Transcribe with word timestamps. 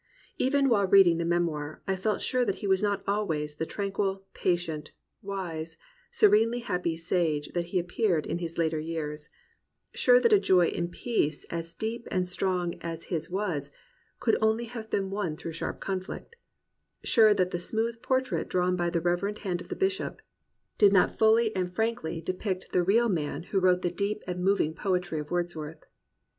Even 0.39 0.67
while 0.67 0.87
reading 0.87 1.19
the 1.19 1.25
Memoir, 1.25 1.83
I 1.85 1.95
felt 1.95 2.21
sure 2.21 2.43
that 2.43 2.55
he 2.65 2.67
was 2.67 2.81
not 2.81 3.03
always 3.05 3.57
the 3.57 3.67
tranquil, 3.67 4.25
patient, 4.33 4.89
wise, 5.21 5.77
se 6.09 6.25
renely 6.25 6.63
happy 6.63 6.97
sage 6.97 7.49
that 7.49 7.65
he 7.65 7.77
appeared 7.77 8.25
in 8.25 8.39
his 8.39 8.57
later 8.57 8.79
years,— 8.79 9.29
sure 9.93 10.19
that 10.19 10.33
a 10.33 10.39
joy 10.39 10.69
in 10.69 10.87
peace 10.89 11.43
as 11.51 11.75
deep 11.75 12.07
and 12.09 12.27
strong 12.27 12.79
as 12.81 13.03
his 13.13 13.29
was, 13.29 13.71
could 14.19 14.35
only 14.41 14.65
have 14.65 14.89
been 14.89 15.11
won 15.11 15.37
through 15.37 15.51
sharp 15.51 15.79
conflict,— 15.79 16.35
sure 17.03 17.35
that 17.35 17.51
the 17.51 17.59
smooth 17.59 18.01
portrait 18.01 18.49
drawn 18.49 18.75
by 18.75 18.89
the 18.89 19.01
reverent 19.01 19.37
hand 19.45 19.61
of 19.61 19.69
the 19.69 19.75
bishop 19.75 20.23
did 20.79 20.91
not 20.91 21.15
fully 21.15 21.55
and 21.55 21.65
191 21.67 22.25
COMPANIONABLE 22.25 22.33
BOOKS 22.33 22.43
frankly 22.43 22.55
depict 22.65 22.71
the 22.71 22.81
real 22.81 23.07
man 23.07 23.43
who 23.51 23.59
wrote 23.59 23.83
the 23.83 23.91
deep 23.91 24.23
and 24.25 24.43
moving 24.43 24.73
poetry 24.73 25.19
of 25.19 25.29
Wordsworth. 25.29 25.83